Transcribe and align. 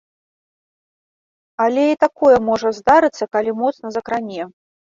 Але 1.67 1.85
і 1.91 1.99
такое 2.05 2.37
можа 2.49 2.69
здарыцца, 2.81 3.23
калі 3.37 3.51
моцна 3.63 3.87
закране. 4.01 4.53